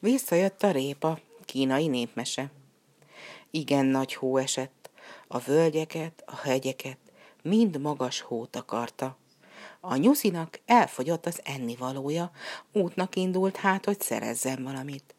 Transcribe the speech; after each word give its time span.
Visszajött 0.00 0.62
a 0.62 0.70
répa, 0.70 1.18
kínai 1.44 1.86
népmese. 1.86 2.50
Igen 3.50 3.86
nagy 3.86 4.14
hó 4.14 4.36
esett, 4.36 4.90
a 5.28 5.38
völgyeket, 5.38 6.22
a 6.26 6.36
hegyeket, 6.36 6.98
mind 7.42 7.80
magas 7.80 8.20
hót 8.20 8.56
akarta. 8.56 9.16
A 9.80 9.96
nyuszinak 9.96 10.60
elfogyott 10.66 11.26
az 11.26 11.40
ennivalója, 11.44 12.30
útnak 12.72 13.16
indult 13.16 13.56
hát, 13.56 13.84
hogy 13.84 14.00
szerezzen 14.00 14.62
valamit. 14.62 15.14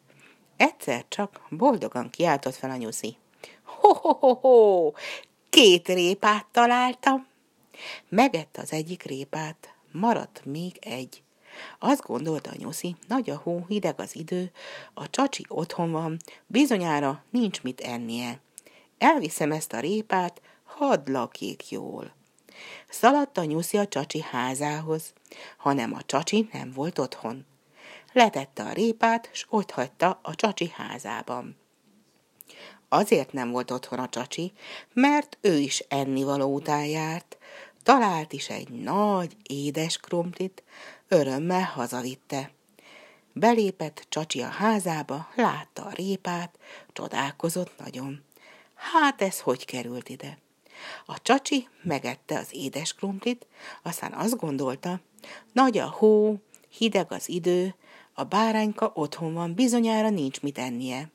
Egyszer 0.58 1.06
csak 1.08 1.46
boldogan 1.50 2.10
kiáltott 2.10 2.56
fel 2.56 2.70
a 2.70 2.76
nyuszi. 2.76 3.18
Ho-ho-ho-ho! 3.64 4.92
Két 5.50 5.88
répát 5.88 6.46
találtam! 6.52 7.28
Megette 8.10 8.62
az 8.62 8.72
egyik 8.72 9.04
répát, 9.04 9.74
maradt 9.92 10.46
még 10.46 10.78
egy. 10.80 11.24
Azt 11.80 12.06
gondolta 12.06 12.50
a 12.50 12.58
nyuszi, 12.58 12.96
nagy 13.08 13.30
a 13.30 13.38
hó, 13.44 13.66
hideg 13.68 14.00
az 14.00 14.16
idő, 14.16 14.52
a 14.94 15.10
csacsi 15.10 15.46
otthon 15.48 15.92
van, 15.92 16.18
bizonyára 16.48 17.24
nincs 17.30 17.62
mit 17.62 17.82
ennie. 17.82 18.40
Elviszem 18.98 19.52
ezt 19.52 19.74
a 19.74 19.80
répát, 19.80 20.42
hadd 20.64 21.12
lakjék 21.12 21.70
jól. 21.70 22.14
Szaladt 22.90 23.38
a 23.38 23.44
nyuszi 23.44 23.78
a 23.78 23.88
csacsi 23.88 24.22
házához, 24.22 25.14
hanem 25.58 25.94
a 25.94 26.02
csacsi 26.06 26.50
nem 26.52 26.72
volt 26.72 27.00
otthon. 27.00 27.46
Letette 28.14 28.64
a 28.64 28.74
répát, 28.74 29.30
s 29.34 29.46
ott 29.50 29.72
hagyta 29.72 30.20
a 30.24 30.36
csacsi 30.36 30.72
házában. 30.76 31.60
Azért 32.90 33.34
nem 33.34 33.52
volt 33.52 33.72
otthon 33.72 34.00
a 34.00 34.10
csacsi, 34.10 34.54
mert 34.94 35.38
ő 35.42 35.58
is 35.58 35.80
ennivaló 35.80 36.54
után 36.54 36.86
járt, 36.86 37.38
talált 37.84 38.34
is 38.34 38.50
egy 38.50 38.70
nagy, 38.70 39.36
édes 39.44 39.98
krumplit, 39.98 40.64
örömmel 41.08 41.64
hazavitte. 41.64 42.52
Belépett 43.34 44.06
Csacsi 44.10 44.42
a 44.42 44.48
házába, 44.48 45.28
látta 45.36 45.86
a 45.86 45.92
répát, 45.94 46.58
csodálkozott 46.94 47.72
nagyon. 47.78 48.24
Hát 48.74 49.22
ez 49.22 49.40
hogy 49.40 49.66
került 49.66 50.10
ide? 50.10 50.38
A 51.06 51.22
csacsi 51.22 51.68
megette 51.84 52.38
az 52.38 52.48
édes 52.52 52.94
krumplit, 52.94 53.48
aztán 53.84 54.14
azt 54.14 54.38
gondolta, 54.38 55.00
nagy 55.54 55.78
a 55.78 55.90
hó, 55.90 56.42
hideg 56.70 57.12
az 57.12 57.30
idő, 57.30 57.76
a 58.14 58.24
bárányka 58.24 58.92
otthon 58.94 59.34
van, 59.34 59.54
bizonyára 59.54 60.10
nincs 60.10 60.42
mit 60.42 60.58
ennie. 60.58 61.12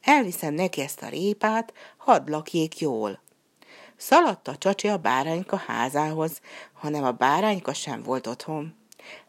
Elviszem 0.00 0.54
neki 0.54 0.80
ezt 0.80 1.02
a 1.02 1.08
répát, 1.08 1.72
hadd 1.96 2.30
lakjék 2.30 2.78
jól. 2.78 3.20
Szaladt 3.96 4.48
a 4.48 4.56
csacsi 4.56 4.88
a 4.88 4.96
bárányka 4.96 5.56
házához, 5.56 6.40
hanem 6.72 7.04
a 7.04 7.12
bárányka 7.12 7.72
sem 7.72 8.02
volt 8.02 8.26
otthon. 8.26 8.74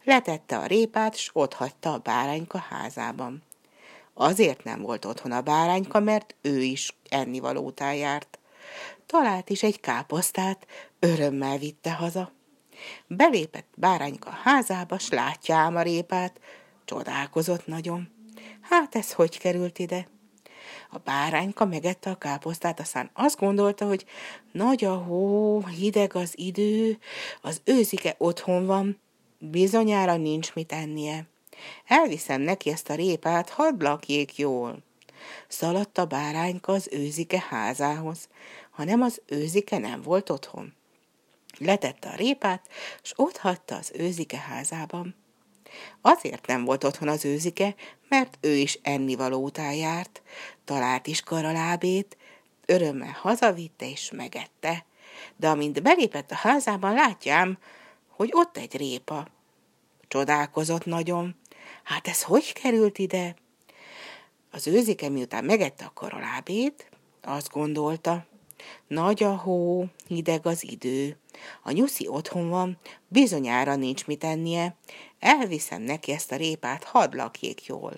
Letette 0.04 0.58
a 0.58 0.66
répát, 0.66 1.16
s 1.16 1.30
ott 1.32 1.54
hagyta 1.54 1.92
a 1.92 1.98
bárányka 1.98 2.58
házában. 2.58 3.42
Azért 4.14 4.64
nem 4.64 4.80
volt 4.80 5.04
otthon 5.04 5.32
a 5.32 5.40
bárányka, 5.40 6.00
mert 6.00 6.34
ő 6.40 6.62
is 6.62 6.96
ennivalótán 7.08 7.94
járt. 7.94 8.38
Talált 9.06 9.50
is 9.50 9.62
egy 9.62 9.80
káposztát, 9.80 10.66
örömmel 10.98 11.58
vitte 11.58 11.92
haza. 11.92 12.32
Belépett 13.06 13.68
bárányka 13.74 14.30
házába, 14.30 14.98
s 14.98 15.08
látja 15.08 15.56
ám 15.56 15.76
a 15.76 15.82
répát, 15.82 16.40
csodálkozott 16.84 17.66
nagyon. 17.66 18.08
Hát 18.60 18.94
ez 18.94 19.12
hogy 19.12 19.38
került 19.38 19.78
ide? 19.78 20.08
A 20.90 20.98
bárányka 20.98 21.64
megette 21.64 22.10
a 22.10 22.18
káposztát, 22.18 22.80
aztán 22.80 23.10
azt 23.14 23.38
gondolta, 23.38 23.86
hogy 23.86 24.04
nagy 24.52 24.84
a 24.84 24.94
hó, 24.94 25.60
hideg 25.66 26.14
az 26.14 26.32
idő, 26.36 26.98
az 27.42 27.60
őzike 27.64 28.14
otthon 28.18 28.66
van, 28.66 29.00
bizonyára 29.38 30.16
nincs 30.16 30.54
mit 30.54 30.72
ennie. 30.72 31.26
Elviszem 31.86 32.40
neki 32.40 32.70
ezt 32.70 32.90
a 32.90 32.94
répát, 32.94 33.48
hadd 33.48 33.82
lakjék 33.82 34.38
jól. 34.38 34.78
Szaladt 35.48 35.98
a 35.98 36.06
bárányka 36.06 36.72
az 36.72 36.88
őzike 36.92 37.44
házához, 37.48 38.28
hanem 38.70 39.02
az 39.02 39.20
őzike 39.26 39.78
nem 39.78 40.02
volt 40.02 40.30
otthon. 40.30 40.74
Letette 41.58 42.08
a 42.08 42.16
répát, 42.16 42.68
s 43.02 43.12
ott 43.16 43.36
hagyta 43.36 43.76
az 43.76 43.92
őzike 43.94 44.38
házában. 44.38 45.14
Azért 46.00 46.46
nem 46.46 46.64
volt 46.64 46.84
otthon 46.84 47.08
az 47.08 47.24
őzike, 47.24 47.74
mert 48.08 48.38
ő 48.40 48.54
is 48.56 48.78
ennivaló 48.82 49.42
után 49.42 49.74
járt, 49.74 50.22
talált 50.68 51.06
is 51.06 51.20
karalábét, 51.20 52.16
örömmel 52.66 53.16
hazavitte 53.20 53.90
és 53.90 54.10
megette. 54.10 54.84
De 55.36 55.48
amint 55.48 55.82
belépett 55.82 56.30
a 56.30 56.34
házában, 56.34 56.94
látjám, 56.94 57.58
hogy 58.08 58.30
ott 58.32 58.56
egy 58.56 58.76
répa. 58.76 59.26
Csodálkozott 60.08 60.84
nagyon. 60.84 61.36
Hát 61.84 62.08
ez 62.08 62.22
hogy 62.22 62.52
került 62.52 62.98
ide? 62.98 63.34
Az 64.50 64.66
őzike 64.66 65.08
miután 65.08 65.44
megette 65.44 65.84
a 65.84 65.92
karalábét, 65.94 66.90
azt 67.22 67.50
gondolta, 67.50 68.26
nagy 68.86 69.22
a 69.22 69.36
hó, 69.36 69.86
hideg 70.06 70.46
az 70.46 70.64
idő. 70.64 71.16
A 71.62 71.70
nyuszi 71.70 72.08
otthon 72.08 72.48
van, 72.48 72.78
bizonyára 73.08 73.76
nincs 73.76 74.06
mit 74.06 74.24
ennie. 74.24 74.76
Elviszem 75.18 75.82
neki 75.82 76.12
ezt 76.12 76.32
a 76.32 76.36
répát, 76.36 76.84
hadd 76.84 77.16
lakjék 77.16 77.66
jól. 77.66 77.94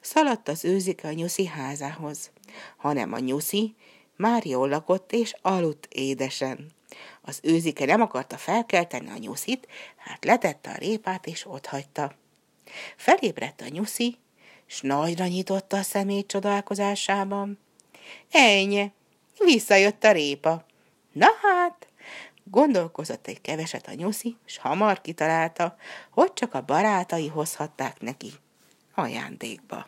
Szaladt 0.00 0.48
az 0.48 0.64
őzike 0.64 1.08
a 1.08 1.12
nyuszi 1.12 1.46
házához, 1.46 2.30
hanem 2.76 3.12
a 3.12 3.18
nyuszi 3.18 3.74
már 4.16 4.46
jól 4.46 4.68
lakott 4.68 5.12
és 5.12 5.34
aludt 5.42 5.88
édesen. 5.90 6.70
Az 7.22 7.40
őzike 7.42 7.84
nem 7.84 8.00
akarta 8.00 8.36
felkelteni 8.36 9.08
a 9.08 9.18
nyuszit, 9.18 9.68
hát 9.96 10.24
letette 10.24 10.70
a 10.70 10.78
répát 10.78 11.26
és 11.26 11.46
otthagyta. 11.46 12.14
Felébredt 12.96 13.60
a 13.60 13.68
nyuszi, 13.68 14.18
s 14.66 14.80
nagyra 14.80 15.26
nyitotta 15.26 15.76
a 15.76 15.82
szemét 15.82 16.26
csodálkozásában. 16.26 17.58
Ennyi, 18.30 18.92
visszajött 19.38 20.04
a 20.04 20.12
répa. 20.12 20.64
Na 21.12 21.26
hát, 21.42 21.86
gondolkozott 22.44 23.26
egy 23.26 23.40
keveset 23.40 23.86
a 23.86 23.94
nyuszi, 23.94 24.36
s 24.44 24.58
hamar 24.58 25.00
kitalálta, 25.00 25.76
hogy 26.10 26.32
csak 26.32 26.54
a 26.54 26.64
barátai 26.64 27.28
hozhatták 27.28 28.00
neki 28.00 28.32
ajándékba. 28.94 29.86